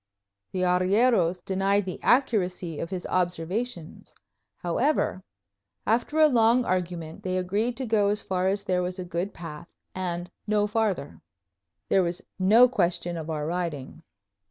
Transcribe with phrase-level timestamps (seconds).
[0.51, 4.15] The arrieros denied the accuracy of his observations.
[4.57, 5.23] However,
[5.85, 9.31] after a long argument, they agreed to go as far as there was a good
[9.31, 11.21] path, and no farther.
[11.89, 14.01] There was no question of our riding.